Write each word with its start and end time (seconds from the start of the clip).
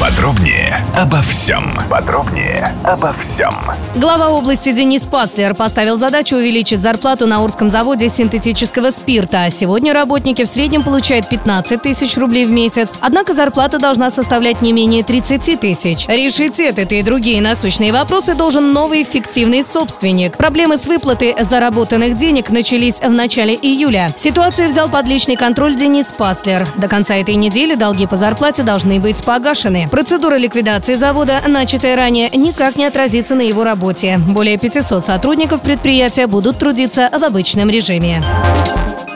Подробнее 0.00 0.82
обо 0.96 1.20
всем. 1.20 1.74
Подробнее 1.90 2.74
обо 2.84 3.14
всем. 3.20 3.52
Глава 3.96 4.30
области 4.30 4.72
Денис 4.72 5.04
Паслер 5.04 5.54
поставил 5.54 5.98
задачу 5.98 6.36
увеличить 6.36 6.80
зарплату 6.80 7.26
на 7.26 7.42
Урском 7.42 7.68
заводе 7.68 8.08
синтетического 8.08 8.92
спирта. 8.92 9.50
Сегодня 9.50 9.92
работники 9.92 10.44
в 10.44 10.48
среднем 10.48 10.84
получают 10.84 11.28
15 11.28 11.82
тысяч 11.82 12.16
рублей 12.16 12.46
в 12.46 12.50
месяц. 12.50 12.96
Однако 13.02 13.34
зарплата 13.34 13.78
должна 13.78 14.08
составлять 14.08 14.62
не 14.62 14.72
менее 14.72 15.02
30 15.02 15.60
тысяч. 15.60 16.06
Решить 16.08 16.60
этот 16.60 16.92
и 16.92 17.02
другие 17.02 17.42
насущные 17.42 17.92
вопросы 17.92 18.34
должен 18.34 18.72
новый 18.72 19.02
эффективный 19.02 19.62
собственник. 19.62 20.38
Проблемы 20.38 20.78
с 20.78 20.86
выплатой 20.86 21.34
заработанных 21.38 22.16
денег 22.16 22.48
начались 22.48 23.00
в 23.00 23.10
начале 23.10 23.54
июля. 23.54 24.10
Ситуацию 24.16 24.68
взял 24.68 24.88
под 24.88 25.06
личный 25.06 25.36
контроль 25.36 25.74
Денис 25.76 26.10
Паслер. 26.16 26.66
До 26.76 26.88
конца 26.88 27.16
этой 27.16 27.34
недели 27.34 27.74
долги 27.74 28.06
по 28.06 28.16
зарплате 28.16 28.62
должны 28.62 28.98
быть 28.98 29.22
погашены. 29.22 29.89
Процедура 29.90 30.36
ликвидации 30.36 30.94
завода, 30.94 31.40
начатая 31.46 31.96
ранее, 31.96 32.30
никак 32.30 32.76
не 32.76 32.84
отразится 32.84 33.34
на 33.34 33.42
его 33.42 33.64
работе. 33.64 34.18
Более 34.18 34.56
500 34.56 35.04
сотрудников 35.04 35.62
предприятия 35.62 36.26
будут 36.26 36.58
трудиться 36.58 37.10
в 37.12 37.24
обычном 37.24 37.68
режиме. 37.70 38.22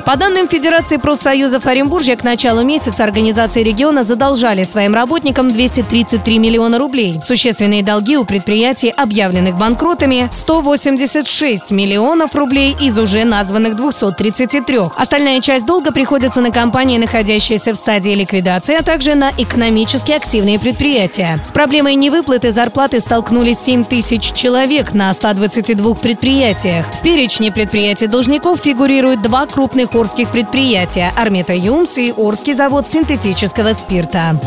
По 0.05 0.17
данным 0.17 0.47
Федерации 0.47 0.99
профсоюзов 0.99 1.67
Оренбуржья, 1.67 2.15
к 2.15 2.25
началу 2.25 2.63
месяца 2.63 3.05
организации 3.05 3.63
региона 3.63 4.05
задолжали 4.05 4.63
своим 4.63 4.93
работникам 4.93 5.51
233 5.51 6.39
миллиона 6.39 6.79
рублей. 6.79 7.19
Существенные 7.23 7.83
долги 7.83 8.19
у 8.19 8.27
предприятий, 8.27 8.91
объявленных 8.91 9.57
банкротами, 9.57 10.29
186 10.31 11.71
миллионов 11.71 12.35
рублей 12.35 12.77
из 12.79 12.99
уже 12.99 13.25
названных 13.25 13.77
233. 13.77 14.91
Остальная 14.95 15.41
часть 15.41 15.65
долга 15.65 15.91
приходится 15.91 16.43
на 16.43 16.51
компании, 16.51 16.99
находящиеся 16.99 17.73
в 17.73 17.77
стадии 17.77 18.11
ликвидации, 18.11 18.77
а 18.77 18.83
также 18.83 19.15
на 19.15 19.33
экономически 19.39 20.13
активные 20.13 20.59
предприятия. 20.59 21.39
С 21.43 21.51
проблемой 21.51 21.95
невыплаты 21.95 22.51
зарплаты 22.51 23.01
столкнулись 23.01 23.59
7 23.59 23.87
тысяч 23.87 24.33
человек 24.33 24.93
на 24.93 25.11
122 25.15 25.95
предприятиях. 25.95 26.85
В 26.93 27.01
перечне 27.01 27.51
предприятий 27.51 28.07
должников 28.07 28.61
фигурируют 28.61 29.23
два 29.23 29.47
крупных 29.47 29.94
орских 29.95 30.31
предприятия– 30.31 31.13
Армета 31.17 31.55
Юмс 31.55 31.99
и 31.99 32.13
Орский 32.13 32.53
завод 32.53 32.89
синтетического 32.89 33.73
спирта. 33.73 34.39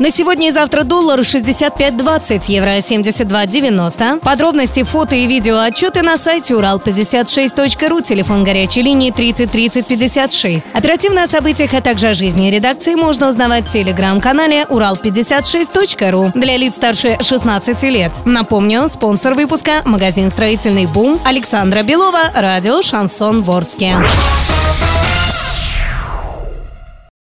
На 0.00 0.10
сегодня 0.10 0.48
и 0.48 0.50
завтра 0.50 0.82
доллар 0.82 1.20
65.20, 1.20 2.44
евро 2.48 2.78
72.90. 2.78 4.20
Подробности, 4.20 4.82
фото 4.82 5.14
и 5.14 5.26
видео 5.26 5.58
отчеты 5.58 6.00
на 6.00 6.16
сайте 6.16 6.54
урал56.ру, 6.54 8.00
телефон 8.00 8.42
горячей 8.42 8.80
линии 8.80 9.10
30 9.10 9.50
30 9.50 9.86
56. 9.86 10.72
Оперативно 10.72 11.24
о 11.24 11.26
событиях, 11.26 11.74
а 11.74 11.82
также 11.82 12.08
о 12.08 12.14
жизни 12.14 12.50
редакции 12.50 12.94
можно 12.94 13.28
узнавать 13.28 13.66
в 13.66 13.72
телеграм-канале 13.72 14.62
урал56.ру 14.70 16.32
для 16.34 16.56
лиц 16.56 16.76
старше 16.76 17.18
16 17.20 17.82
лет. 17.82 18.22
Напомню, 18.24 18.88
спонсор 18.88 19.34
выпуска– 19.34 19.82
магазин 19.84 20.30
«Строительный 20.30 20.86
бум» 20.86 21.20
Александра 21.26 21.82
Белова, 21.82 22.30
радио 22.34 22.80
«Шансон 22.80 23.42
Ворске». 23.42 23.98